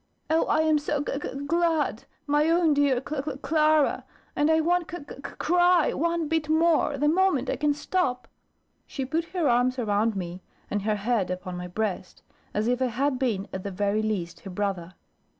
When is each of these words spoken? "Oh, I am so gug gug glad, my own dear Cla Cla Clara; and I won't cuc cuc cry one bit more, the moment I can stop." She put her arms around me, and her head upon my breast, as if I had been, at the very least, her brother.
"Oh, 0.31 0.45
I 0.47 0.61
am 0.61 0.79
so 0.79 0.99
gug 0.99 1.21
gug 1.21 1.45
glad, 1.45 2.05
my 2.25 2.49
own 2.49 2.73
dear 2.73 2.99
Cla 2.99 3.21
Cla 3.21 3.37
Clara; 3.37 4.03
and 4.35 4.49
I 4.49 4.59
won't 4.59 4.87
cuc 4.87 5.05
cuc 5.21 5.37
cry 5.37 5.93
one 5.93 6.27
bit 6.27 6.49
more, 6.49 6.97
the 6.97 7.07
moment 7.07 7.51
I 7.51 7.55
can 7.55 7.75
stop." 7.75 8.27
She 8.87 9.05
put 9.05 9.25
her 9.25 9.47
arms 9.47 9.77
around 9.77 10.15
me, 10.15 10.41
and 10.71 10.81
her 10.81 10.95
head 10.95 11.29
upon 11.29 11.55
my 11.55 11.67
breast, 11.67 12.23
as 12.51 12.67
if 12.67 12.81
I 12.81 12.87
had 12.87 13.19
been, 13.19 13.47
at 13.53 13.61
the 13.61 13.69
very 13.69 14.01
least, 14.01 14.39
her 14.39 14.49
brother. 14.49 14.95